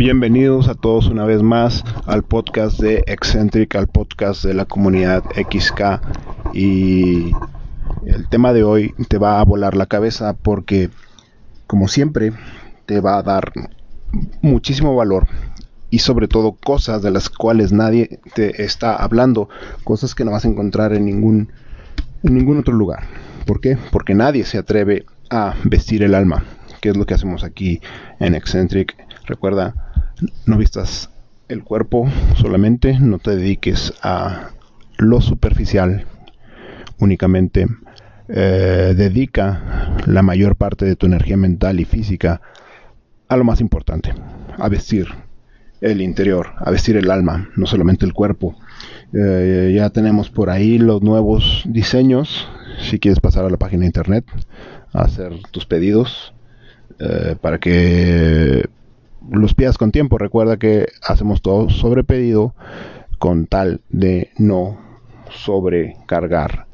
[0.00, 5.24] Bienvenidos a todos una vez más al podcast de Eccentric, al podcast de la comunidad
[5.34, 6.00] XK.
[6.54, 7.32] Y
[8.06, 10.90] el tema de hoy te va a volar la cabeza porque,
[11.66, 12.32] como siempre,
[12.86, 13.52] te va a dar
[14.40, 15.26] muchísimo valor
[15.90, 19.48] y sobre todo cosas de las cuales nadie te está hablando,
[19.82, 21.50] cosas que no vas a encontrar en ningún,
[22.22, 23.02] en ningún otro lugar.
[23.46, 23.76] ¿Por qué?
[23.90, 26.44] Porque nadie se atreve a vestir el alma,
[26.80, 27.80] que es lo que hacemos aquí
[28.20, 28.94] en Eccentric.
[29.26, 29.87] Recuerda,
[30.46, 31.10] no vistas
[31.48, 34.50] el cuerpo solamente, no te dediques a
[34.98, 36.06] lo superficial
[36.98, 37.66] únicamente.
[38.30, 42.42] Eh, dedica la mayor parte de tu energía mental y física
[43.26, 44.12] a lo más importante,
[44.58, 45.08] a vestir
[45.80, 48.56] el interior, a vestir el alma, no solamente el cuerpo.
[49.14, 52.46] Eh, ya tenemos por ahí los nuevos diseños.
[52.80, 54.24] Si quieres pasar a la página de internet,
[54.92, 56.34] a hacer tus pedidos
[56.98, 58.68] eh, para que
[59.76, 60.18] con tiempo.
[60.18, 62.54] Recuerda que hacemos todo sobre pedido
[63.18, 64.78] con tal de no
[65.30, 66.66] sobrecargar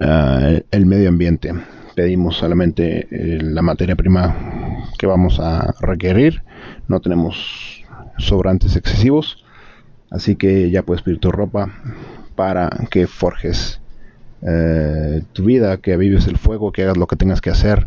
[0.00, 1.52] eh, el medio ambiente.
[1.94, 6.42] Pedimos solamente la materia prima que vamos a requerir.
[6.86, 7.84] No tenemos
[8.16, 9.44] sobrantes excesivos.
[10.10, 11.70] Así que ya puedes pedir tu ropa
[12.34, 13.82] para que forjes
[14.40, 17.86] eh, tu vida, que vives el fuego, que hagas lo que tengas que hacer.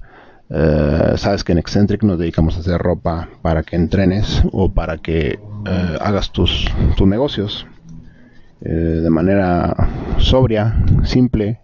[0.54, 4.98] Eh, sabes que en Eccentric nos dedicamos a hacer ropa para que entrenes o para
[4.98, 6.66] que eh, hagas tus,
[6.98, 7.68] tus negocios
[8.60, 9.76] de manera
[10.20, 11.62] sobria, simple,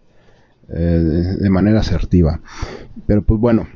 [0.67, 2.39] de manera asertiva.
[3.05, 3.67] Pero pues bueno,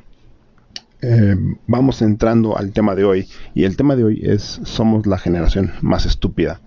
[1.04, 3.28] eh, vamos entrando al tema de hoy.
[3.56, 6.62] Y el tema de hoy es somos la generación más estúpida.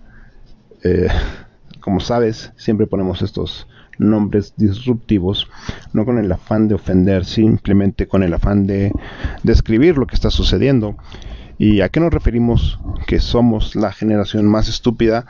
[0.83, 1.07] Eh,
[1.79, 5.49] como sabes, siempre ponemos estos nombres disruptivos,
[5.93, 8.91] no con el afán de ofender, simplemente con el afán de
[9.43, 10.97] describir lo que está sucediendo.
[11.57, 15.25] ¿Y a qué nos referimos que somos la generación más estúpida?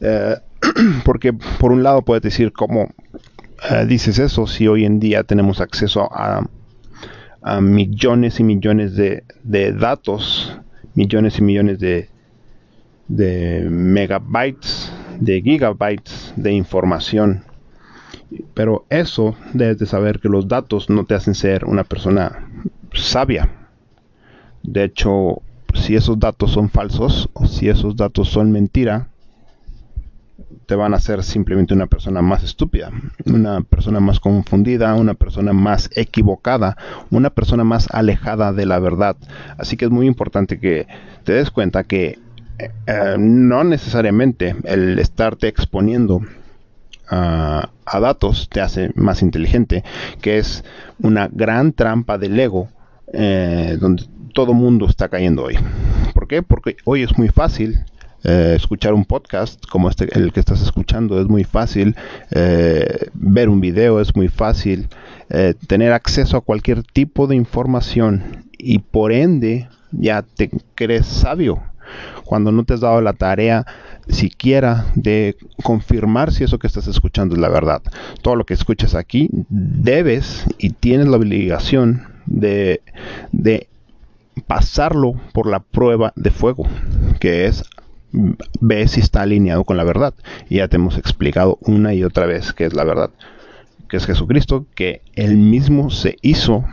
[0.00, 0.36] Eh,
[1.04, 2.88] porque por un lado puedes decir cómo
[3.86, 6.48] dices eso si hoy en día tenemos acceso a
[7.42, 9.24] a millones y millones de,
[9.72, 10.58] datos,
[10.94, 12.08] millones y millones de,
[13.08, 17.44] de megabytes, de gigabytes de información.
[18.54, 22.48] Pero eso debes de saber que los datos no te hacen ser una persona
[22.94, 23.48] sabia.
[24.62, 25.42] De hecho,
[25.74, 29.08] si esos datos son falsos o si esos datos son mentira,
[30.66, 32.92] te van a hacer simplemente una persona más estúpida,
[33.24, 36.76] una persona más confundida, una persona más equivocada,
[37.10, 39.16] una persona más alejada de la verdad.
[39.58, 40.86] Así que es muy importante que
[41.24, 42.20] te des cuenta que
[42.86, 46.20] eh, no necesariamente el estarte exponiendo
[47.08, 49.82] a datos te hace más inteligente,
[50.20, 50.64] que es
[51.00, 52.68] una gran trampa del ego
[53.12, 55.58] eh, donde todo mundo está cayendo hoy.
[56.14, 56.42] ¿Por qué?
[56.42, 57.84] Porque hoy es muy fácil
[58.22, 61.96] eh, escuchar un podcast como este el que estás escuchando es muy fácil
[62.30, 64.90] eh, ver un video es muy fácil
[65.30, 71.62] eh, tener acceso a cualquier tipo de información y por ende ya te crees sabio
[72.24, 73.66] cuando no te has dado la tarea
[74.08, 77.82] siquiera de confirmar si eso que estás escuchando es la verdad.
[78.22, 82.82] Todo lo que escuchas aquí debes y tienes la obligación de,
[83.32, 83.68] de
[84.46, 86.66] pasarlo por la prueba de fuego,
[87.18, 87.64] que es
[88.60, 90.14] ve si está alineado con la verdad.
[90.48, 93.10] Y ya te hemos explicado una y otra vez que es la verdad,
[93.88, 96.64] que es Jesucristo, que él mismo se hizo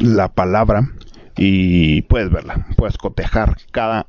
[0.00, 0.88] la palabra
[1.36, 4.06] y puedes verla, puedes cotejar cada,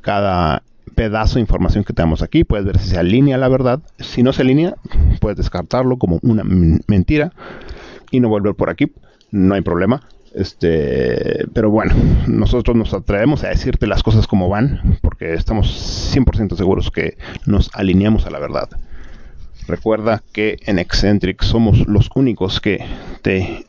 [0.00, 0.62] cada
[0.94, 3.80] pedazo de información que tenemos aquí, puedes ver si se alinea la verdad.
[3.98, 4.74] Si no se alinea,
[5.20, 7.32] puedes descartarlo como una mentira
[8.10, 8.92] y no volver por aquí,
[9.30, 10.02] no hay problema.
[10.34, 11.94] Este, pero bueno,
[12.26, 17.70] nosotros nos atrevemos a decirte las cosas como van, porque estamos 100% seguros que nos
[17.74, 18.68] alineamos a la verdad.
[19.68, 22.84] Recuerda que en Eccentric somos los únicos que
[23.22, 23.66] te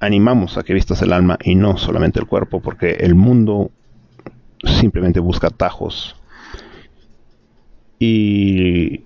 [0.00, 3.70] animamos a que vistas el alma y no solamente el cuerpo, porque el mundo
[4.64, 6.16] simplemente busca atajos
[7.98, 9.04] y,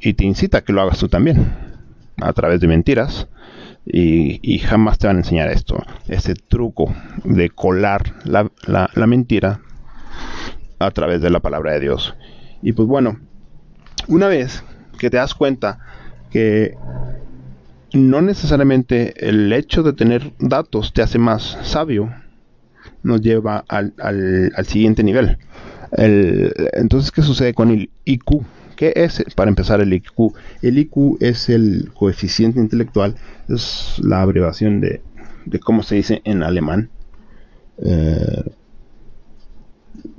[0.00, 1.54] te incita a que lo hagas tú también,
[2.20, 3.28] a través de mentiras
[3.84, 9.60] y, jamás te van a enseñar esto, ese truco de colar la, la, mentira
[10.78, 12.14] a través de la palabra de Dios.
[12.62, 13.18] Y pues bueno,
[14.08, 14.64] una vez
[14.98, 15.78] que te das cuenta
[16.30, 16.76] que
[17.94, 22.12] no necesariamente el hecho de tener datos te hace más sabio,
[23.02, 25.38] nos lleva al, al, al siguiente nivel.
[25.92, 28.42] El, entonces, ¿qué sucede con el IQ?
[28.76, 30.34] ¿Qué es, para empezar, el IQ?
[30.62, 33.14] El IQ es el coeficiente intelectual,
[33.48, 35.02] es la abreviación de,
[35.60, 36.90] cómo se dice en alemán.
[37.78, 38.50] Eh,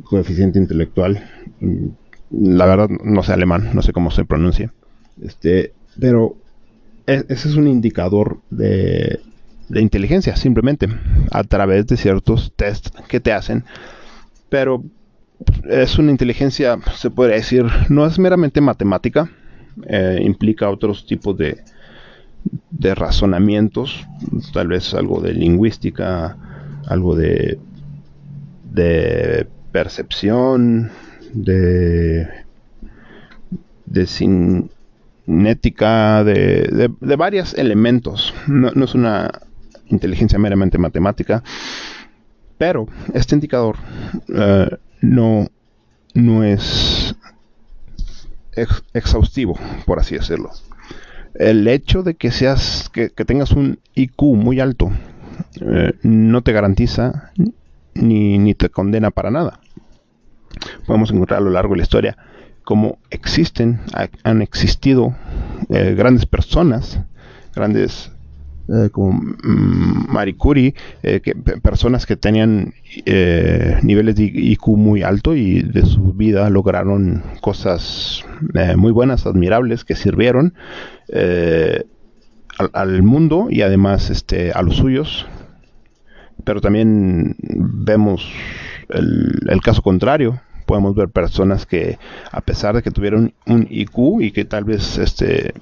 [0.04, 1.30] coeficiente intelectual.
[1.60, 1.88] Mm,
[2.32, 4.74] la verdad no sé alemán, no sé cómo se pronuncia.
[5.22, 6.38] Este, pero
[7.06, 9.20] ese es un indicador de,
[9.70, 10.88] de inteligencia, simplemente,
[11.32, 13.66] a través de ciertos tests que te hacen.
[14.50, 14.84] Pero
[15.70, 19.32] es una inteligencia, se puede decir, no es meramente matemática,
[19.88, 21.64] eh, implica otros tipos de,
[22.72, 24.06] de razonamientos,
[24.54, 26.38] tal vez algo de lingüística,
[26.88, 27.60] algo de,
[28.72, 30.92] de percepción,
[31.34, 32.28] de,
[33.86, 34.08] de
[35.26, 38.34] cinética, de, de, varios elementos.
[38.48, 39.32] No, es una
[39.88, 41.44] inteligencia meramente matemática,
[42.58, 43.78] pero este indicador
[44.34, 44.70] eh,
[45.02, 45.48] no,
[46.14, 47.16] no es
[48.94, 50.52] exhaustivo, por así decirlo.
[51.36, 54.92] El hecho de que seas, que, tengas un IQ muy alto,
[55.62, 57.32] eh, no te garantiza
[57.96, 59.60] ni, ni, te condena para nada.
[60.86, 62.18] Podemos encontrar a lo largo de la historia
[62.64, 63.80] cómo existen,
[64.24, 65.16] han existido
[65.70, 67.00] eh, grandes personas,
[67.56, 68.12] grandes
[68.70, 70.74] eh, como mm, Marie Curie,
[71.04, 71.22] eh,
[71.62, 72.74] personas que tenían
[73.84, 78.24] niveles de IQ muy alto y de su vida lograron cosas
[78.78, 80.54] muy buenas, admirables, que sirvieron
[82.72, 85.26] al, mundo y además este, a los suyos.
[86.46, 88.28] Pero también vemos
[88.90, 91.98] el, el caso contrario, podemos ver personas que
[92.32, 95.54] a pesar de que tuvieron un IQ y que tal vez este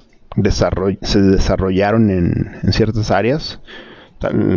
[1.02, 3.60] se desarrollaron en, ciertas áreas.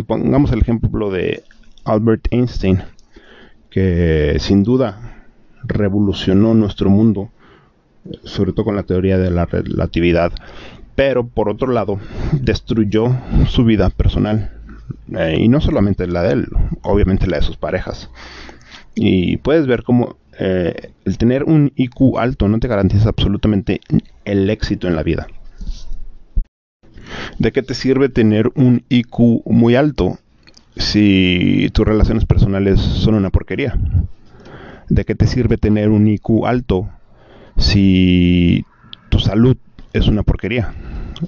[0.06, 1.42] pongamos el ejemplo de
[1.84, 2.82] Albert Einstein,
[3.70, 5.24] que sin duda
[5.64, 7.30] revolucionó nuestro mundo,
[8.24, 10.32] sobre todo con la teoría de la relatividad,
[10.94, 11.98] pero por otro lado
[12.32, 13.14] destruyó
[13.48, 14.52] su vida personal.
[15.16, 16.48] Eh, y no solamente la de él,
[16.82, 18.10] obviamente la de sus parejas.
[18.94, 23.80] Y puedes ver cómo eh, el tener un IQ alto no te garantiza absolutamente
[24.24, 25.26] el éxito en la vida.
[27.38, 30.18] ¿De qué te sirve tener un IQ muy alto
[30.76, 33.78] si tus relaciones personales son una porquería?
[34.88, 36.88] ¿De qué te sirve tener un IQ alto
[37.56, 38.64] si
[39.08, 39.56] tu salud
[39.92, 40.74] es una porquería?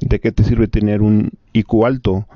[0.01, 2.27] ¿De qué te sirve tener un IQ alto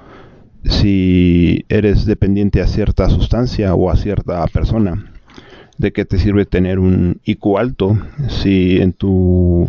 [0.64, 5.11] si eres dependiente a cierta sustancia o a cierta persona?
[5.78, 7.98] ¿De qué te sirve tener un IQ alto
[8.28, 9.68] si en tu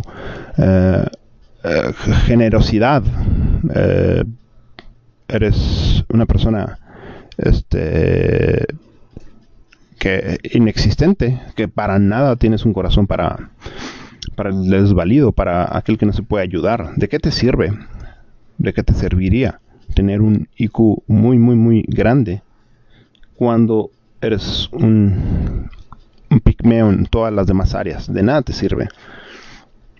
[0.58, 1.06] eh,
[1.64, 1.92] eh,
[2.26, 3.02] generosidad
[3.74, 4.22] eh,
[5.28, 6.78] eres una persona
[7.38, 8.66] este
[9.98, 13.50] que inexistente, que para nada tienes un corazón para
[14.36, 16.94] para el desvalido, para aquel que no se puede ayudar.
[16.96, 17.72] ¿De qué te sirve?
[18.58, 19.60] ¿De qué te serviría
[19.94, 22.42] tener un IQ muy muy muy grande
[23.36, 23.90] cuando
[24.20, 25.70] eres un
[26.34, 28.12] un pigmeo en todas las demás áreas?
[28.12, 28.88] De nada te sirve.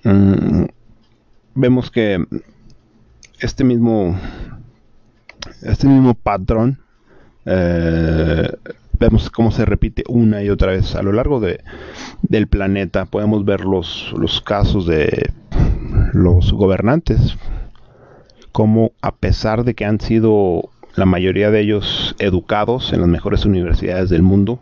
[0.03, 0.65] Mm,
[1.55, 2.23] vemos que
[3.41, 4.17] este mismo
[5.63, 6.79] este mismo patrón
[7.47, 8.51] eh,
[8.99, 11.61] vemos cómo se repite una y otra vez a lo largo de,
[12.23, 15.33] del planeta podemos ver los, los casos de
[16.13, 17.37] los gobernantes
[18.53, 23.45] como a pesar de que han sido la mayoría de ellos educados en las mejores
[23.45, 24.61] universidades del mundo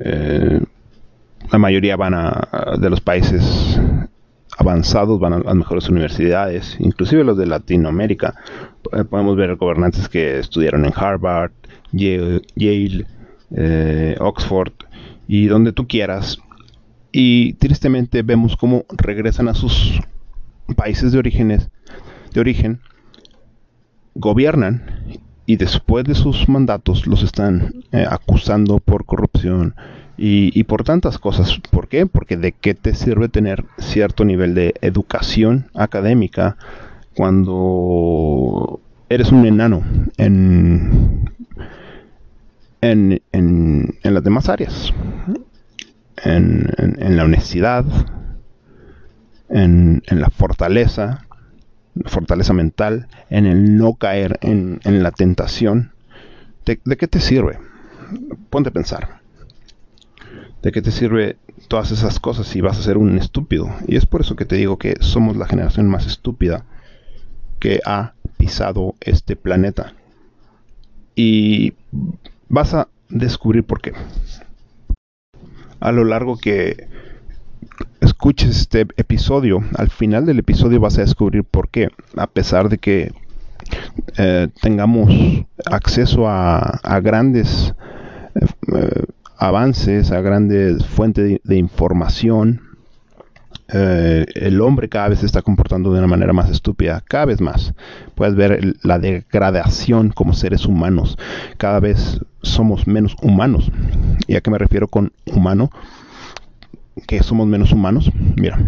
[0.00, 0.60] eh,
[1.50, 3.78] la mayoría van a, de los países
[4.58, 8.34] avanzados van a las mejores universidades, inclusive los de Latinoamérica.
[8.92, 11.52] Eh, podemos ver gobernantes que estudiaron en Harvard,
[11.92, 13.06] Yale,
[13.56, 14.72] eh, Oxford
[15.26, 16.38] y donde tú quieras.
[17.12, 20.00] Y tristemente vemos cómo regresan a sus
[20.76, 21.18] países de
[22.32, 22.80] de origen,
[24.14, 24.82] gobiernan
[25.50, 29.74] y después de sus mandatos los están eh, acusando por corrupción,
[30.16, 31.58] y, por tantas cosas.
[31.70, 32.06] ¿Por qué?
[32.06, 36.56] Porque de qué te sirve tener cierto nivel de educación académica
[37.16, 39.82] cuando eres un enano
[40.18, 41.30] en,
[42.82, 44.92] en, en, las demás áreas.
[46.22, 47.86] En, en la honestidad,
[49.48, 51.26] en, la fortaleza,
[52.06, 55.92] fortaleza mental, en el no caer en, la tentación.
[56.64, 57.58] ¿De, ¿De qué te sirve?
[58.50, 59.20] Ponte a pensar.
[60.62, 61.36] ¿De qué te sirve
[61.68, 63.70] todas esas cosas si vas a ser un estúpido?
[63.86, 66.64] Y es por eso que te digo que somos la generación más estúpida
[67.58, 69.94] que ha pisado este planeta.
[71.14, 71.74] Y
[72.48, 73.92] vas a descubrir por qué.
[75.80, 76.88] A lo largo que
[78.00, 81.88] escuches este episodio, al final del episodio vas a descubrir por qué.
[82.16, 83.12] A pesar de que
[84.16, 85.10] eh, tengamos
[85.66, 87.74] acceso a, grandes...
[88.74, 89.04] Eh,
[89.40, 92.60] avances, a grandes fuentes de, información,
[93.72, 97.40] eh, el hombre cada vez se está comportando de una manera más estúpida, cada vez
[97.40, 97.72] más.
[98.14, 101.16] Puedes ver la degradación como seres humanos.
[101.56, 103.72] Cada vez somos menos humanos.
[104.26, 105.70] ¿Y a qué me refiero con humano?
[107.06, 108.10] Que somos menos humanos.
[108.36, 108.58] Mira,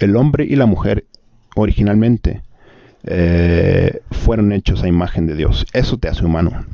[0.00, 1.06] el hombre y la mujer
[1.54, 2.42] originalmente
[3.04, 5.66] eh, fueron hechos a imagen de Dios.
[5.72, 6.64] Eso te hace humano.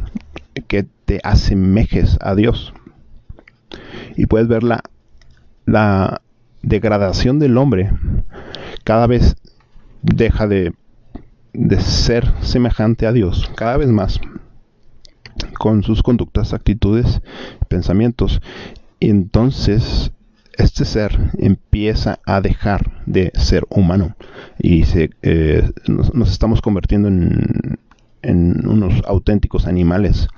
[0.69, 2.73] Que te asemejes a Dios.
[4.17, 6.21] Y puedes ver la,
[6.63, 7.91] degradación del hombre.
[8.85, 9.37] Cada vez
[10.03, 10.73] deja de,
[11.53, 13.51] de ser semejante a Dios.
[13.57, 14.21] Cada vez más.
[15.59, 17.21] Con sus conductas, actitudes,
[17.69, 18.41] pensamientos.
[19.01, 20.13] Y entonces
[20.59, 24.17] este ser empieza a dejar de ser humano
[24.59, 27.79] y se, eh, nos, estamos convirtiendo en,
[28.23, 30.29] en unos auténticos animales.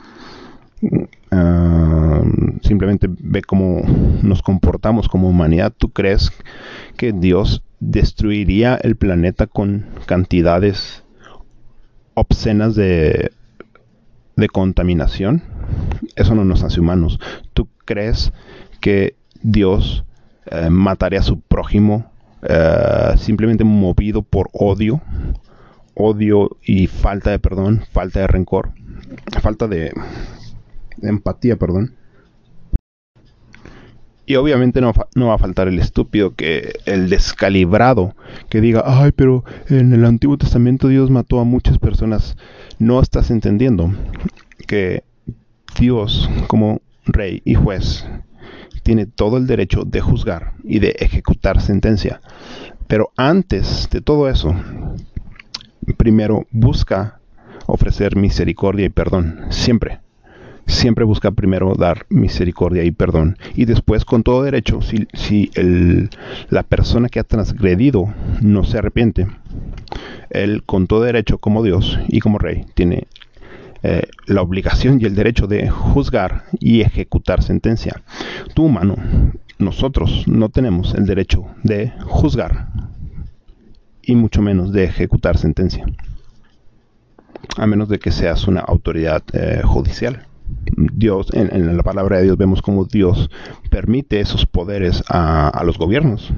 [1.31, 2.23] Ah,
[2.63, 3.83] simplemente ve cómo
[4.23, 5.73] nos comportamos como humanidad.
[5.77, 6.33] ¿Tú crees
[6.97, 11.05] que Dios destruiría el planeta con cantidades
[12.15, 13.33] obscenas de,
[14.37, 15.43] de contaminación?
[16.15, 17.19] Eso no nos hace humanos.
[17.55, 18.33] ¿Tú crees
[18.81, 20.05] que Dios
[20.47, 22.11] eh, mataría a su prójimo
[22.49, 25.00] eh, simplemente movido por odio,
[25.95, 28.73] odio y falta de perdón, falta de rencor,
[29.40, 29.93] falta de,
[31.02, 31.95] empatía, perdón.
[34.28, 38.14] Y obviamente no, no, va a faltar el estúpido, que el descalibrado,
[38.49, 42.37] que diga, ay, pero en el Antiguo Testamento Dios mató a muchas personas.
[42.78, 43.93] No estás entendiendo
[44.66, 45.05] que
[45.78, 48.05] Dios como rey y juez
[48.87, 52.21] tiene todo el derecho de juzgar y de ejecutar sentencia.
[52.87, 54.55] Pero antes de todo eso,
[55.97, 57.19] primero busca
[57.66, 59.47] ofrecer misericordia y perdón.
[59.50, 59.99] Siempre.
[60.69, 63.37] Siempre busca primero dar misericordia y perdón.
[63.57, 65.50] Y después, con todo derecho, si,
[66.49, 69.26] la persona que ha transgredido no se arrepiente,
[70.31, 73.09] él con todo derecho como Dios y como Rey tiene
[73.83, 78.02] eh, la obligación y el derecho de juzgar y ejecutar sentencia.
[78.54, 78.97] Tú humano,
[79.59, 82.68] nosotros no tenemos el derecho de juzgar
[84.02, 85.85] y mucho menos de ejecutar sentencia,
[87.56, 90.26] a menos de que seas una autoridad eh, judicial.
[90.76, 93.30] Dios, en, la palabra de Dios vemos cómo Dios
[93.68, 96.33] permite esos poderes a, los gobiernos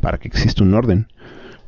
[0.00, 1.08] para que exista un orden.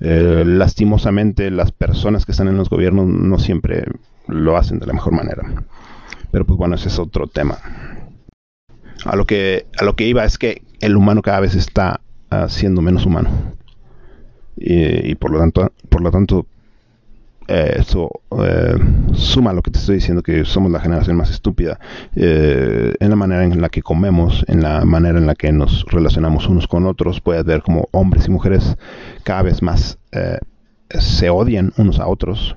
[0.00, 3.84] Eh, lastimosamente las personas que están en los gobiernos no siempre
[4.30, 5.42] lo hacen de la mejor manera.
[6.30, 7.58] Pero pues bueno, ese es otro tema.
[9.04, 12.48] A lo que, a lo que iba es que el humano cada vez está uh,
[12.48, 13.30] siendo menos humano.
[14.62, 16.46] Y, por lo tanto, por lo tanto
[17.48, 18.08] eh, eso
[18.44, 18.78] eh,
[19.12, 21.80] suma lo que te estoy diciendo, que somos la generación más estúpida
[22.14, 25.84] eh, en la manera en la que comemos, en la manera en la que nos
[25.86, 27.20] relacionamos unos con otros.
[27.20, 28.76] Puedes ver como hombres y mujeres
[29.24, 29.98] cada vez más
[30.96, 32.56] se odian unos a otros.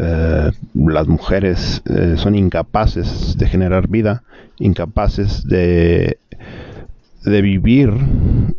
[0.00, 4.22] Eh, las mujeres eh, son incapaces de generar vida,
[4.60, 6.18] incapaces de,
[7.24, 7.92] de vivir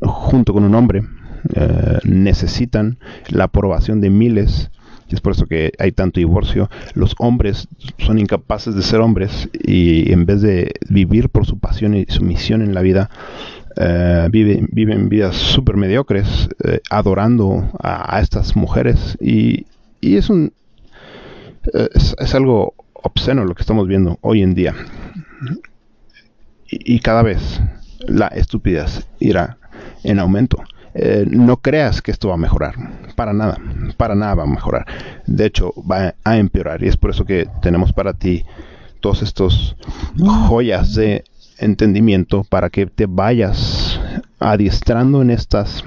[0.01, 1.01] junto con un hombre,
[1.55, 2.97] eh, necesitan
[3.29, 4.69] la aprobación de miles.
[5.07, 6.69] Y es por eso que hay tanto divorcio.
[6.93, 11.95] Los hombres son incapaces de ser hombres y en vez de vivir por su pasión
[11.95, 13.09] y su misión en la vida,
[14.29, 16.49] viven, viven vidas súper mediocres,
[16.91, 19.17] adorando a, estas mujeres.
[19.19, 19.65] Y,
[19.99, 20.51] y es un,
[21.73, 24.75] es, algo obsceno lo que estamos viendo hoy en día.
[26.71, 27.61] Y, cada vez
[27.99, 29.57] la estupidez irá
[30.03, 30.63] en aumento.
[30.93, 32.75] Eh, no creas que esto va a mejorar.
[33.15, 33.57] Para nada.
[33.97, 34.85] Para nada va a mejorar.
[35.25, 36.83] De hecho, va a empeorar.
[36.83, 38.45] Y es por eso que tenemos para ti
[38.99, 39.75] todos estos
[40.47, 41.23] joyas de
[41.57, 43.99] entendimiento para que te vayas
[44.39, 45.83] adiestrando en estas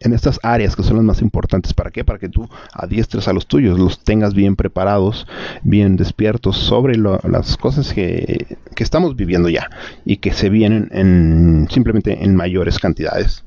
[0.00, 1.74] en estas áreas que son las más importantes.
[1.74, 2.04] ¿Para qué?
[2.04, 5.26] Para que tú adiestres a los tuyos, los tengas bien preparados,
[5.62, 9.68] bien despiertos sobre las cosas que, estamos viviendo ya
[10.04, 13.44] y que se vienen en, simplemente en mayores cantidades.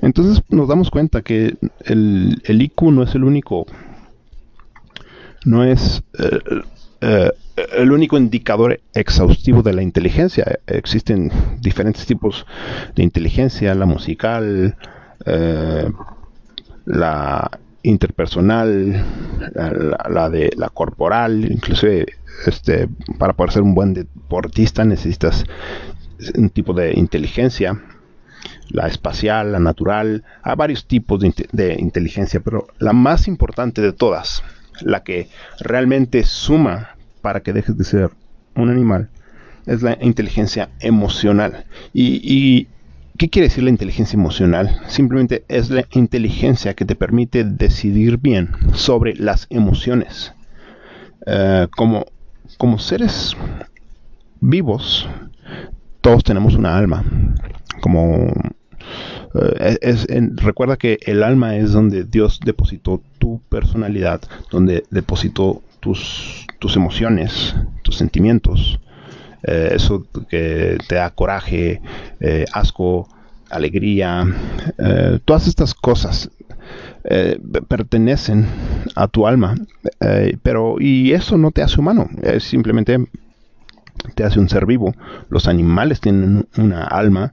[0.00, 3.66] Entonces nos damos cuenta que el, el IQ no es el único,
[5.44, 6.40] no es eh,
[7.00, 7.30] eh,
[7.76, 10.58] el único indicador exhaustivo de la inteligencia.
[10.66, 12.46] Existen diferentes tipos
[12.94, 14.76] de inteligencia, la musical,
[15.26, 15.90] eh,
[16.86, 17.50] la
[17.82, 19.04] interpersonal,
[19.54, 22.06] la, de la corporal, inclusive
[22.46, 22.88] este,
[23.18, 25.44] para poder ser un buen deportista necesitas
[26.34, 27.80] un tipo de inteligencia,
[28.70, 34.42] la espacial, la natural, hay varios tipos de inteligencia, pero la más importante de todas,
[34.82, 35.28] la que
[35.60, 38.10] realmente suma para que dejes de ser
[38.54, 39.08] un animal
[39.66, 41.64] es la inteligencia emocional.
[41.92, 42.66] Y,
[43.18, 44.80] ¿qué quiere decir la inteligencia emocional?
[44.88, 50.32] Simplemente es la inteligencia que te permite decidir bien sobre las emociones.
[51.26, 52.06] Eh, como,
[52.56, 53.36] como seres
[54.40, 55.08] vivos,
[56.00, 57.04] todos tenemos una alma.
[57.82, 58.32] Como
[59.34, 60.06] eh, es,
[60.36, 63.02] recuerda que el alma es donde Dios depositó
[63.38, 68.80] personalidad, donde depositó tus, tus emociones, tus sentimientos.
[69.44, 71.80] Eh, eso que te da coraje,
[72.20, 73.08] eh, asco,
[73.50, 74.26] alegría,
[75.24, 76.30] todas estas cosas
[77.66, 78.46] pertenecen
[78.94, 79.54] a tu alma,
[80.42, 82.98] pero y eso no te hace humano, es simplemente
[84.14, 84.94] te hace un ser vivo.
[85.30, 87.32] Los animales tienen una alma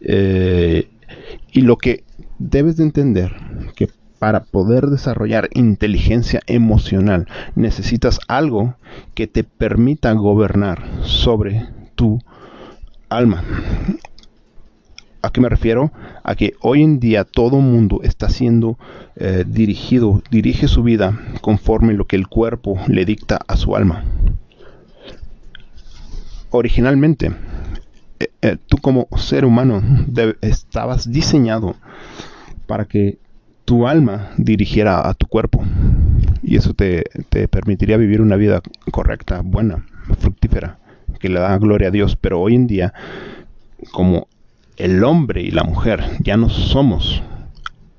[0.00, 2.04] y lo que
[2.38, 3.34] debes de entender
[3.74, 8.74] que para poder desarrollar inteligencia emocional necesitas algo
[9.14, 12.20] que te permita gobernar sobre tu
[13.08, 13.42] alma.
[15.22, 15.90] ¿A qué me refiero?
[16.22, 18.78] A que hoy en día todo mundo está siendo
[19.16, 24.04] eh, dirigido, dirige su vida conforme lo que el cuerpo le dicta a su alma.
[26.50, 27.32] Originalmente,
[28.20, 29.82] eh, eh, tú como ser humano
[30.42, 31.74] estabas diseñado
[32.68, 33.18] para que
[33.66, 35.62] tu alma dirigiera a tu cuerpo.
[36.42, 39.84] Y eso te, te, permitiría vivir una vida correcta, buena,
[40.18, 40.78] fructífera,
[41.18, 42.16] que le da gloria a Dios.
[42.16, 42.94] Pero hoy en día,
[43.92, 44.28] como
[44.76, 47.22] el hombre y la mujer ya no somos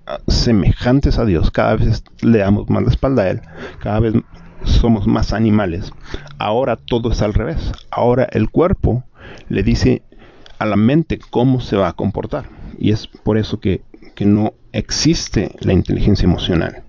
[0.08, 3.42] ah, semejantes a Dios, cada vez le damos más la espalda a Él,
[3.80, 4.14] cada vez
[4.64, 5.92] somos más animales.
[6.40, 7.72] Ahora todo es al revés.
[7.92, 9.04] Ahora el cuerpo
[9.50, 10.02] le dice
[10.60, 12.46] a la mente cómo se va a comportar.
[12.80, 13.82] Y es por eso que,
[14.26, 16.84] no existe la inteligencia emocional.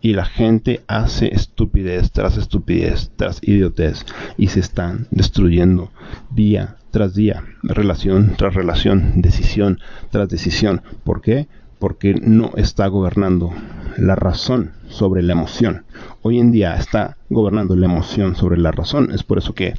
[0.00, 4.04] Y la gente hace estupidez tras estupidez, tras idiotez,
[4.36, 5.90] y se están destruyendo
[6.30, 10.82] día tras día, relación tras relación, decisión tras decisión.
[11.02, 11.48] ¿Por qué?
[11.78, 13.52] Porque no está gobernando
[13.96, 15.84] la razón sobre la emoción.
[16.22, 19.10] Hoy en día está gobernando la emoción sobre la razón.
[19.12, 19.74] Es por eso que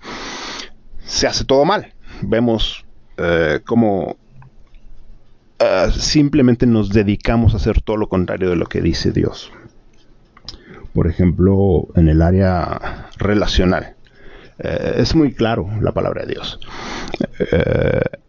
[1.06, 1.94] se hace todo mal.
[2.22, 2.86] Vemos
[3.18, 4.18] eh, como
[5.60, 9.52] eh, simplemente nos dedicamos a hacer todo lo contrario de lo que dice Dios.
[10.94, 13.96] Por ejemplo, en el área relacional.
[14.60, 16.60] Eh, es muy claro la palabra de Dios.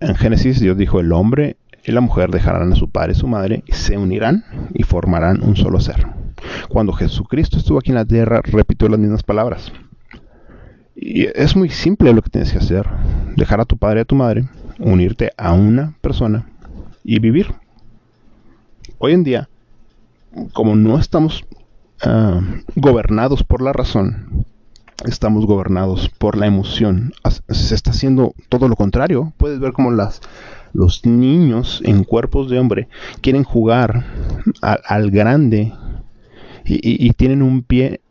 [0.01, 3.27] en Génesis Dios dijo, el hombre y la mujer dejarán a su padre y su
[3.27, 6.07] madre se unirán y formarán un solo ser.
[6.69, 9.73] Cuando Jesucristo estuvo aquí en la tierra, repitió las mismas palabras.
[10.95, 12.87] Y es muy simple lo que tienes que hacer.
[13.37, 16.47] Dejar a tu padre y a tu madre unirte a una persona
[17.09, 17.55] y vivir.
[18.99, 19.49] Hoy en día,
[20.53, 21.47] como no estamos
[22.03, 22.43] ah,
[22.77, 24.45] gobernados por la razón,
[25.07, 27.15] estamos gobernados por la emoción.
[27.49, 29.33] Se está haciendo todo lo contrario.
[29.39, 30.21] Puedes ver como las,
[30.75, 32.89] los niños en cuerpos de hombre
[33.23, 34.05] quieren jugar
[34.61, 35.73] al grande
[36.67, 38.03] y, tienen un pie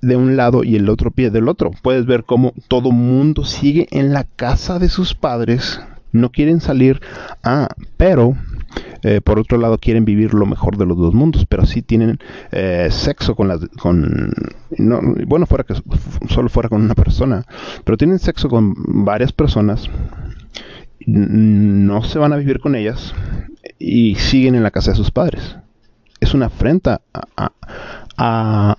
[0.00, 1.72] de un lado y el otro pie del otro.
[1.82, 5.80] Puedes ver cómo todo mundo sigue en la casa de sus padres,
[6.12, 7.00] no quieren salir,
[7.42, 8.36] ah, pero
[9.02, 12.18] eh, por otro lado quieren vivir lo mejor de los dos mundos, pero sí tienen
[12.52, 14.32] eh, sexo con las, con,
[14.76, 15.74] no, bueno, fuera que
[16.28, 17.44] solo fuera con una persona,
[17.84, 19.88] pero tienen sexo con varias personas,
[21.06, 23.14] no se van a vivir con ellas
[23.78, 25.56] y siguen en la casa de sus padres.
[26.20, 27.00] Es una afrenta
[28.16, 28.76] a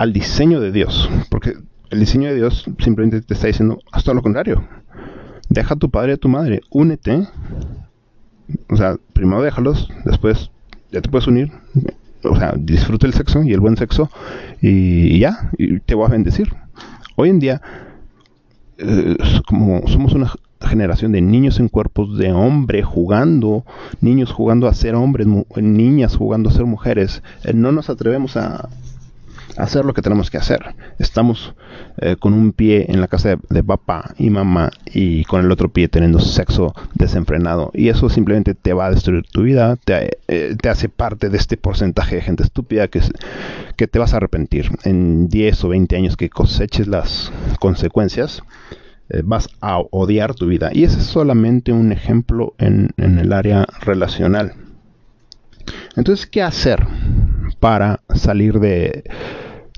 [0.00, 1.10] al diseño de Dios.
[1.28, 1.52] Porque
[1.90, 4.66] el diseño de Dios simplemente te está diciendo, todo lo contrario.
[5.50, 7.26] Deja a tu padre y a tu madre, únete.
[8.68, 10.50] O sea, primero déjalos, después
[10.92, 11.52] ya te puedes unir.
[12.22, 14.10] O sea, disfruta el sexo y el buen sexo
[14.60, 16.52] y, ya, y te voy a bendecir.
[17.16, 17.62] Hoy en día,
[18.78, 23.64] eh, como somos una generación de niños en cuerpos de hombre jugando,
[24.00, 28.68] niños jugando a ser hombres, niñas jugando a ser mujeres, eh, no nos atrevemos a,
[29.60, 30.74] hacer lo que tenemos que hacer.
[30.98, 31.54] Estamos
[31.98, 35.68] eh, con un pie en la casa de, papá y mamá y con el otro
[35.70, 37.70] pie teniendo sexo desenfrenado.
[37.74, 41.56] Y eso simplemente te va a destruir tu vida, te, eh, hace parte de este
[41.56, 43.00] porcentaje de gente estúpida que,
[43.76, 44.70] que te vas a arrepentir.
[44.84, 48.42] En 10 o 20 años que coseches las consecuencias,
[49.10, 50.70] eh, vas a odiar tu vida.
[50.72, 54.54] Y ese es solamente un ejemplo en el área relacional.
[55.96, 56.86] Entonces, ¿qué hacer
[57.58, 59.04] para salir de,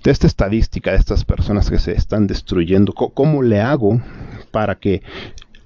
[0.03, 4.01] de esta estadística de estas personas que se están destruyendo, ¿cómo le hago
[4.51, 5.03] para que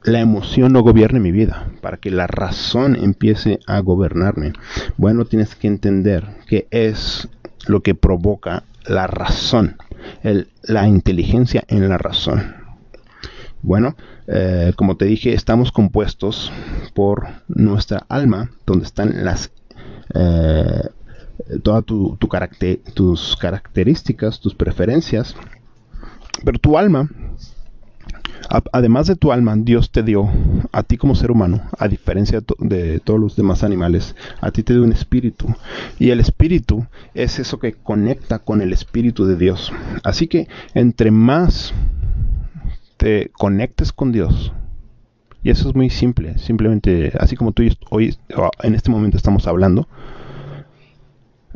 [0.05, 4.53] la emoción no gobierne mi vida, para que la razón empiece a gobernarme?
[4.97, 7.29] Bueno, tienes que entender que es
[7.67, 9.77] lo que provoca la razón,
[10.63, 12.55] la inteligencia en la razón.
[13.63, 13.97] Bueno,
[14.29, 16.53] eh, como te dije, estamos compuestos
[16.95, 19.51] por nuestra alma, donde están las
[20.15, 20.83] eh,
[21.63, 22.17] todas tu,
[22.95, 25.37] tus características, tus preferencias.
[26.45, 27.09] Pero tu alma,
[28.73, 30.29] además de tu alma, Dios te dio
[30.73, 34.75] a ti como ser humano, a diferencia de todos los demás animales, a ti te
[34.75, 35.47] dio un espíritu.
[35.99, 39.73] Y el espíritu es eso que conecta con el espíritu de Dios.
[40.05, 41.73] Así que entre más
[42.97, 44.53] te conectes con Dios.
[45.43, 48.17] Y eso es muy simple, simplemente así como tú y hoy
[48.63, 49.87] en este momento estamos hablando,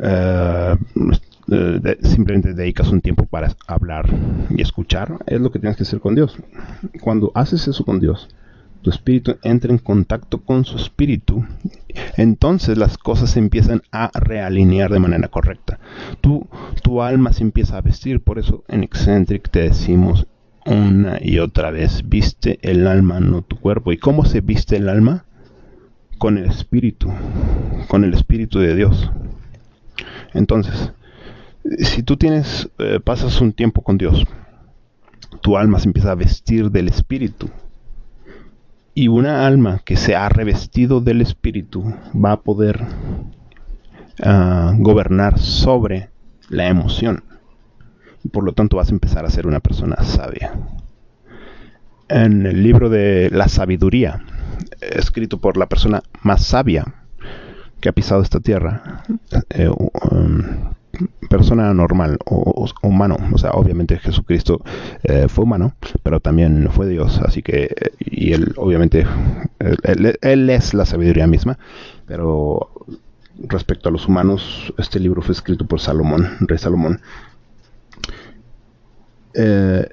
[0.03, 0.77] eh,
[1.51, 4.09] eh, simplemente dedicas un tiempo para hablar
[4.51, 6.37] y escuchar, es lo que tienes que hacer con Dios.
[7.01, 8.29] Cuando haces eso con Dios,
[8.83, 11.45] tu espíritu entra en contacto con su espíritu,
[12.17, 15.79] entonces las cosas se empiezan a realinear de manera correcta.
[16.21, 16.47] Tu,
[16.83, 20.27] tu alma se empieza a vestir, por eso en Eccentric te decimos
[20.67, 23.93] una y otra vez, viste el alma, no tu cuerpo.
[23.93, 25.25] ¿Y cómo se viste el alma?
[26.19, 27.11] Con el espíritu,
[27.89, 29.11] con el espíritu de Dios.
[30.35, 30.93] Entonces,
[31.79, 34.27] si tú tienes, eh, pasas un tiempo con Dios,
[35.41, 37.49] tu alma se empieza a vestir del espíritu.
[38.95, 42.85] Y una alma que se ha revestido del espíritu va a poder
[44.23, 46.11] ah, gobernar sobre
[46.49, 47.23] la emoción
[48.25, 50.53] y por lo tanto vas a empezar a ser una persona sabia.
[52.09, 54.25] En el libro de la sabiduría,
[54.81, 57.00] escrito por la persona más sabia
[57.81, 59.03] que ha pisado esta tierra,
[59.51, 60.43] eh, um,
[61.29, 64.63] persona normal o, humano, o sea, obviamente Jesucristo
[65.03, 69.07] eh, fue humano, pero también fue Dios, así que, y él obviamente,
[70.23, 71.59] él es la sabiduría misma,
[72.07, 72.71] pero
[73.39, 77.01] respecto a los humanos, este libro fue escrito por Salomón, rey Salomón,
[79.35, 79.89] eh,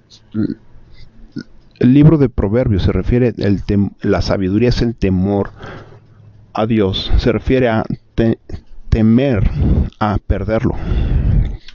[1.79, 3.61] el libro de Proverbios se refiere el
[4.01, 5.51] la sabiduría es el temor
[6.53, 7.83] a Dios se refiere a
[8.89, 9.49] temer
[9.99, 10.75] a perderlo.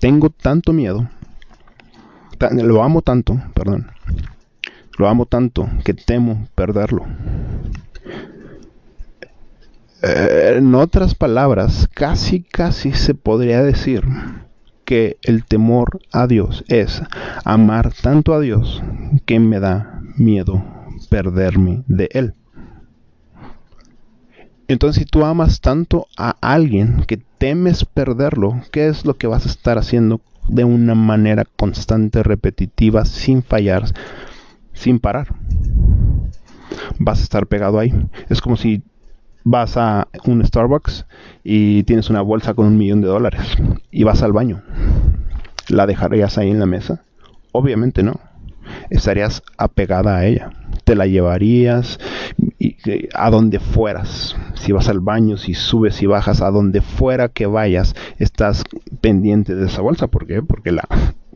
[0.00, 1.08] Tengo tanto miedo,
[2.52, 3.90] lo amo tanto, perdón,
[4.96, 7.06] lo amo tanto que temo perderlo.
[10.00, 14.04] Eh, en otras palabras, casi, casi se podría decir
[14.84, 17.02] que el temor a Dios es
[17.44, 18.80] amar tanto a Dios
[19.26, 20.64] que me da miedo
[21.10, 22.34] perderme de Él.
[24.68, 29.46] Entonces, si tú amas tanto a alguien que temes perderlo, ¿qué es lo que vas
[29.46, 33.84] a estar haciendo de una manera constante, repetitiva, sin fallar,
[34.74, 35.28] sin parar?
[36.98, 37.94] Vas a estar pegado ahí.
[38.28, 38.82] Es como si
[39.42, 41.06] vas a un Starbucks
[41.42, 43.40] y tienes una bolsa con un millón de dólares
[43.90, 44.62] y vas al baño.
[45.68, 47.02] ¿La dejarías ahí en la mesa?
[47.52, 48.20] Obviamente no.
[48.90, 50.50] Estarías apegada a ella.
[50.84, 51.98] Te la llevarías
[53.14, 54.36] a donde fueras.
[54.54, 58.64] Si vas al baño, si subes y bajas, a donde fuera que vayas, estás
[59.00, 60.06] pendiente de esa bolsa.
[60.06, 60.42] ¿Por qué?
[60.42, 60.84] Porque la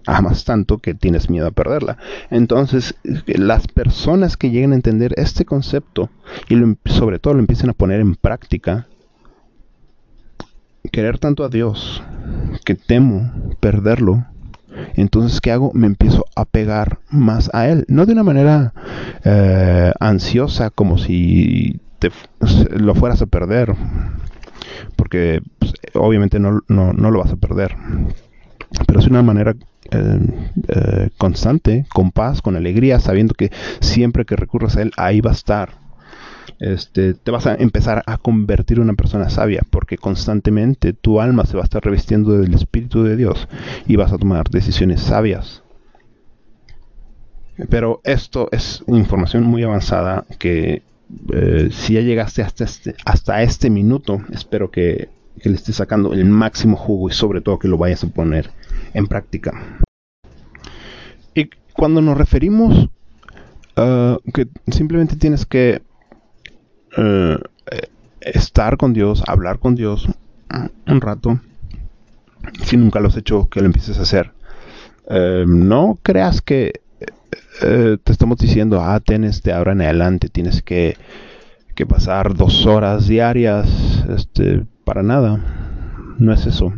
[0.07, 1.97] amas tanto que tienes miedo a perderla.
[2.31, 2.95] Entonces,
[3.27, 6.11] las personas que lleguen a entender este concepto
[6.49, 8.89] y sobre todo lo empiecen a poner en práctica,
[10.91, 12.03] querer tanto a Dios
[12.65, 14.27] que temo perderlo,
[14.95, 15.71] entonces, ¿qué hago?
[15.75, 17.85] Me empiezo a pegar más a él.
[17.89, 18.73] No de una manera
[19.25, 22.11] eh, ansiosa, como si te,
[22.71, 23.75] lo fueras a perder.
[24.97, 27.77] porque pues, obviamente no, no, no, lo vas a perder.
[28.87, 29.55] Pero es una manera
[29.91, 30.19] eh,
[30.69, 35.31] eh, constante, con paz, con alegría, sabiendo que siempre que recurras a Él, ahí va
[35.31, 35.82] a estar.
[36.59, 41.45] Este, te vas a empezar a convertir en una persona sabia, porque constantemente tu alma
[41.45, 43.49] se va a estar revistiendo del Espíritu de Dios
[43.87, 45.63] y vas a tomar decisiones sabias.
[47.69, 50.83] Pero esto es información muy avanzada que
[51.33, 55.09] eh, si ya llegaste hasta este, hasta este minuto, espero que,
[55.45, 58.51] le estés sacando el máximo jugo y sobre todo que lo vayas a poner
[58.95, 59.81] en práctica.
[61.35, 62.91] Y cuando nos referimos
[63.77, 65.83] uh, que simplemente tienes que
[66.97, 67.39] uh,
[68.21, 70.09] estar con Dios, hablar con Dios
[70.87, 71.41] un rato,
[72.65, 74.33] si nunca lo has hecho, que lo empieces a hacer.
[75.07, 76.83] Uh, no creas que
[77.61, 80.97] eh, te estamos diciendo, ah, tienes de ahora en adelante, tienes que,
[81.75, 85.41] que pasar dos horas diarias, este, para nada.
[86.19, 86.73] No es eso.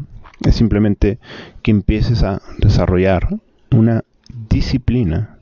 [0.44, 1.18] Es simplemente
[1.62, 3.28] que empieces a desarrollar
[3.70, 4.04] una
[4.48, 5.38] disciplina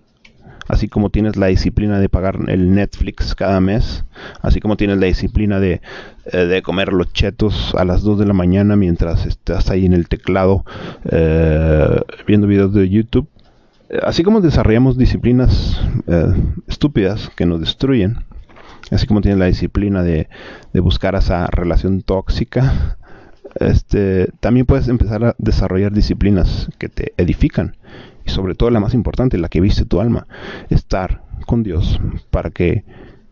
[0.72, 4.06] así como tienes la disciplina de pagar el Netflix cada mes,
[4.40, 5.82] así como tienes la disciplina de,
[6.32, 9.92] eh, de comer los chetos a las 2 de la mañana mientras estás ahí en
[9.92, 10.64] el teclado
[11.10, 13.28] eh, viendo videos de YouTube,
[14.02, 16.32] así como desarrollamos disciplinas eh,
[16.66, 18.24] estúpidas que nos destruyen,
[18.90, 20.26] así como tienes la disciplina de,
[20.72, 22.96] buscar esa relación tóxica,
[23.56, 27.76] este, también puedes empezar a desarrollar disciplinas que te edifican
[28.24, 30.26] y sobre todo la más importante, la que viste tu alma,
[30.70, 32.84] estar con Dios para que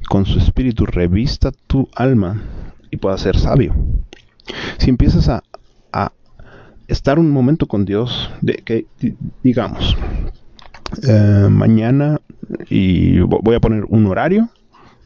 [0.08, 2.42] con su espíritu revista tu alma
[2.90, 3.74] y puedas ser sabio.
[4.78, 5.42] Si empiezas a,
[6.88, 8.86] estar un momento con Dios, de que
[9.44, 9.96] digamos,
[11.06, 12.20] eh, mañana
[12.68, 14.48] y voy a poner un horario,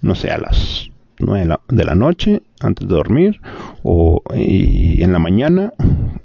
[0.01, 0.89] no sé, a las
[1.25, 3.41] 9 de la noche antes de dormir
[3.83, 5.73] o y en la mañana,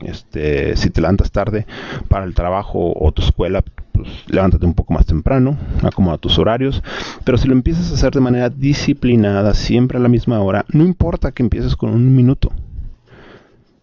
[0.01, 1.65] este, si te levantas tarde
[2.07, 6.83] para el trabajo o tu escuela, pues levántate un poco más temprano, acomoda tus horarios,
[7.23, 10.83] pero si lo empiezas a hacer de manera disciplinada, siempre a la misma hora, no
[10.83, 12.51] importa que empieces con un minuto,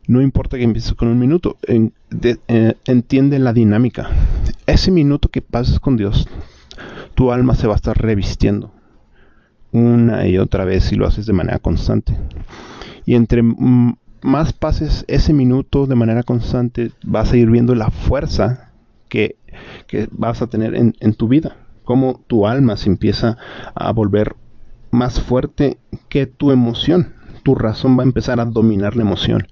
[0.07, 4.09] no importa que empieces con un minuto, eh, entiende la dinámica.
[4.67, 6.29] Ese minuto que pases con Dios,
[7.15, 8.76] tu alma se va a estar revistiendo
[9.77, 12.17] una y otra vez si lo haces de manera constante.
[13.05, 13.43] Y entre
[14.23, 18.73] más pases ese minuto de manera constante, vas a ir viendo la fuerza
[19.09, 19.37] que,
[20.11, 21.57] vas a tener en, en tu vida.
[21.85, 23.37] Cómo tu alma se empieza
[23.75, 24.35] a volver
[24.91, 27.15] más fuerte que tu emoción
[27.47, 29.47] tu razón va a empezar a dominar la emoción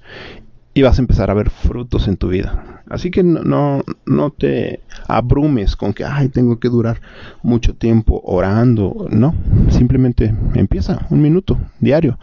[0.74, 2.82] y vas a empezar a ver frutos en tu vida.
[2.90, 7.00] Así que no, no, te abrumes con que, ay, tengo que durar
[7.42, 9.06] mucho tiempo orando.
[9.10, 9.34] No,
[9.70, 12.18] simplemente empieza un minuto diario.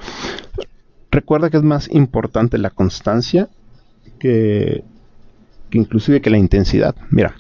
[1.10, 3.50] Recuerda que es más importante la constancia
[4.20, 4.84] que,
[5.70, 6.96] que inclusive que la intensidad.
[7.10, 7.34] Mira,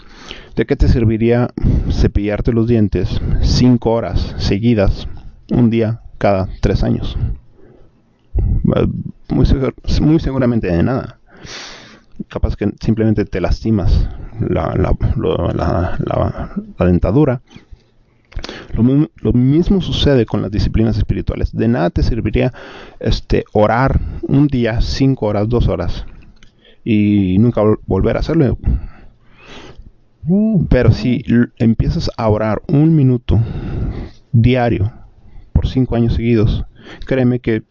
[0.55, 1.49] ¿de qué te serviría
[1.91, 5.07] cepillarte los dientes cinco horas seguidas,
[5.51, 7.17] un día cada tres años?
[9.29, 9.45] Muy,
[10.01, 11.19] muy seguramente de nada.
[12.27, 14.07] Capaz que simplemente te lastimas
[14.39, 14.97] la,
[16.79, 17.41] dentadura.
[18.73, 21.55] Lo, mismo sucede con las disciplinas espirituales.
[21.55, 22.53] De nada te serviría
[22.99, 26.05] este, orar un día, cinco horas, dos horas
[26.83, 28.57] y nunca volver a hacerlo.
[30.69, 31.23] Pero si
[31.57, 33.39] empiezas a orar un minuto
[34.31, 34.91] diario
[35.51, 36.63] por cinco años seguidos,
[37.05, 37.63] créeme que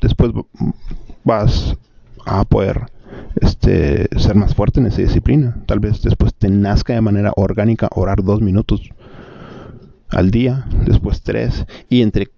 [0.00, 0.32] después
[1.24, 1.76] vas
[2.24, 2.86] a poder
[3.40, 5.56] este, ser más fuerte en esa disciplina.
[5.66, 8.90] Tal vez después te nazca de manera orgánica orar dos minutos
[10.08, 12.28] al día, después tres, y entre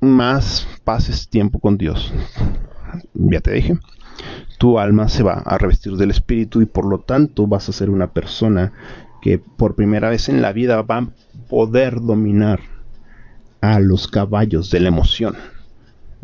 [0.00, 2.12] más pases tiempo con Dios,
[3.14, 3.78] ya te dije,
[4.58, 7.90] tu alma se va a revestir del Espíritu y por lo tanto vas a ser
[7.90, 8.72] una persona
[9.22, 11.08] que por primera vez en la vida va a
[11.48, 12.60] poder dominar
[13.60, 15.36] a los caballos de la emoción.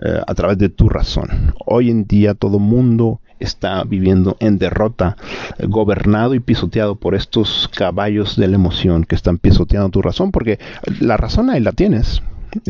[0.04, 1.54] Eh, a través de tu razón.
[1.64, 5.16] Hoy en día todo mundo está viviendo en derrota,
[5.58, 10.32] eh, gobernado y pisoteado por estos caballos de la emoción que están pisoteando tu razón,
[10.32, 10.58] porque
[10.98, 12.20] la razón ahí la tienes.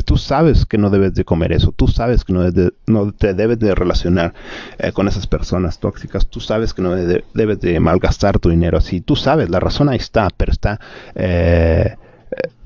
[0.05, 3.75] Tú sabes que no debes de comer eso, tú sabes que no, te debes de
[3.75, 4.35] relacionar
[4.79, 9.01] eh, con esas personas tóxicas, tú sabes que no debes de malgastar tu dinero así,
[9.01, 10.79] tú sabes, la razón ahí está, pero está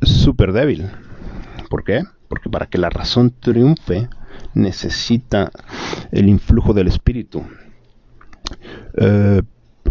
[0.02, 0.90] súper débil.
[1.70, 2.02] ¿Por qué?
[2.28, 4.08] Porque para que la razón triunfe,
[4.56, 5.52] necesita
[6.10, 7.42] el influjo del Espíritu.
[8.96, 9.42] Eh,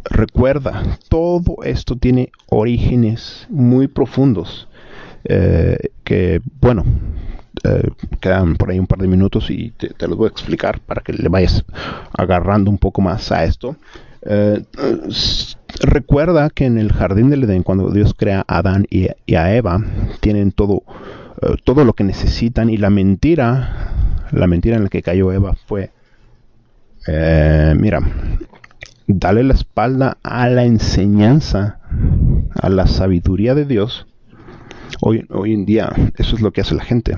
[0.03, 4.67] recuerda, todo esto tiene orígenes muy profundos.
[5.23, 6.83] Eh, que, bueno,
[7.63, 11.01] eh, quedan por ahí un par de minutos y te, los voy a explicar para
[11.01, 11.63] que le vayas
[12.17, 13.75] agarrando un poco más a esto.
[15.81, 19.83] Recuerda que en el jardín del Edén, cuando Dios crea a Adán y, a Eva,
[20.19, 20.83] tienen todo,
[21.63, 23.93] todo lo que necesitan y la mentira,
[24.31, 25.91] la mentira en la que cayó Eva fue,
[27.77, 28.01] mira,
[29.07, 31.79] dale la espalda a la enseñanza,
[32.59, 34.07] a la sabiduría de Dios.
[35.01, 37.17] Hoy, hoy en día eso es lo que hace la gente.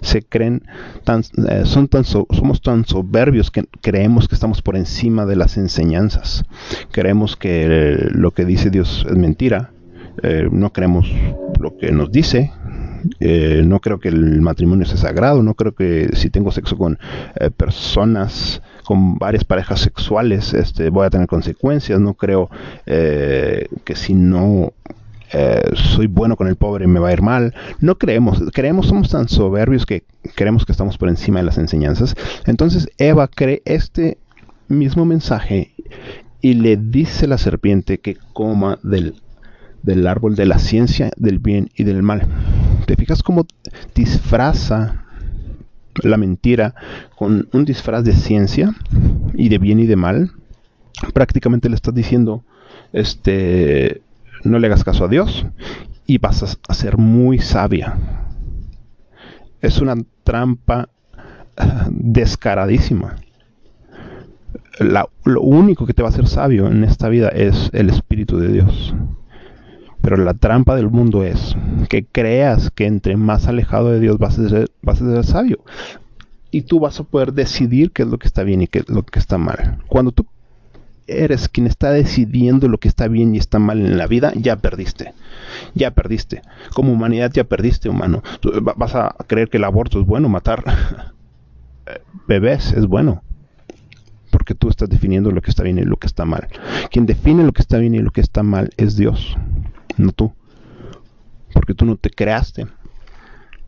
[0.00, 0.62] Se creen
[1.04, 5.56] tan, eh, son tan somos tan soberbios que creemos que estamos por encima de las
[5.56, 6.44] enseñanzas.
[6.90, 9.72] Creemos que lo que dice Dios es mentira.
[10.22, 11.12] Eh, no creemos
[11.60, 12.50] lo que nos dice,
[13.20, 16.98] eh, no creo que el matrimonio sea sagrado, no creo que si tengo sexo con
[17.56, 22.00] personas con varias parejas sexuales este, voy a tener consecuencias.
[22.00, 22.48] No creo
[22.86, 24.72] eh, que si no
[25.30, 27.54] eh, soy bueno con el pobre me va a ir mal.
[27.80, 32.16] No creemos, creemos, somos tan soberbios que creemos que estamos por encima de las enseñanzas.
[32.46, 34.16] Entonces Eva cree este
[34.68, 35.74] mismo mensaje
[36.40, 39.20] y le dice a la serpiente que coma del,
[39.82, 42.26] del árbol de la ciencia, del bien y del mal.
[42.86, 43.46] ¿Te fijas cómo
[43.94, 45.04] disfraza
[46.02, 46.74] la mentira
[47.16, 48.74] con un disfraz de ciencia
[49.34, 50.32] y de bien y de mal,
[51.12, 52.44] prácticamente le estás diciendo,
[52.92, 54.02] este,
[54.44, 55.46] no le hagas caso a Dios
[56.06, 57.96] y vas a ser muy sabia.
[59.60, 60.88] Es una trampa
[61.90, 63.16] descaradísima.
[65.24, 68.52] lo único que te va a hacer sabio en esta vida es el Espíritu de
[68.52, 68.94] Dios.
[70.08, 71.54] Pero la trampa del mundo es
[71.90, 75.58] que creas que entre más alejado de Dios vas a ser, vas a ser sabio.
[76.50, 78.88] Y tú vas a poder decidir qué es lo que está bien y qué es
[78.88, 79.82] lo que está mal.
[79.86, 80.24] Cuando tú
[81.06, 84.56] eres quien está decidiendo lo que está bien y está mal en la vida, ya
[84.56, 85.12] perdiste.
[85.74, 86.40] Ya perdiste.
[86.72, 88.22] Como humanidad ya perdiste, humano.
[88.76, 90.64] vas a creer que el aborto es bueno, matar
[92.26, 93.22] bebés es bueno.
[94.30, 96.48] Porque tú estás definiendo lo que está bien y lo que está mal.
[96.90, 99.36] Quien define lo que está bien y lo que está mal es Dios
[99.98, 100.32] no tú.
[101.52, 102.66] Porque tú no te creaste.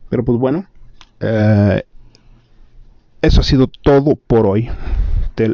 [0.09, 0.65] Pero pues bueno,
[1.19, 1.83] eh,
[3.21, 4.69] eso ha sido todo por hoy.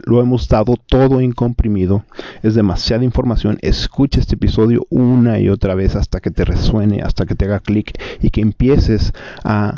[0.05, 2.03] Lo hemos dado todo en comprimido.
[2.43, 3.57] Es demasiada información.
[3.61, 7.59] Escucha este episodio una y otra vez hasta que te resuene, hasta que te haga
[7.59, 9.13] clic y que empieces
[9.43, 9.75] a,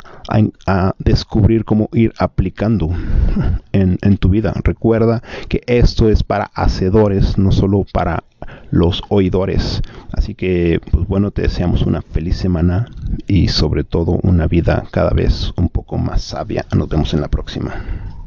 [0.98, 2.90] descubrir cómo ir aplicando
[3.72, 4.54] en, en tu vida.
[4.62, 8.22] Recuerda que esto es para hacedores, no solo para
[8.70, 9.82] los oidores.
[10.12, 12.86] Así que, pues bueno, te deseamos una feliz semana
[13.26, 16.66] y sobre todo una vida cada vez un poco más sabia.
[16.74, 18.19] Nos vemos en la próxima.